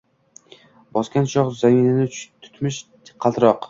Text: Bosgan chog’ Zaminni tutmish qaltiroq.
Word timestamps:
Bosgan 0.97 1.29
chog’ 1.35 1.53
Zaminni 1.61 2.11
tutmish 2.19 2.85
qaltiroq. 3.19 3.59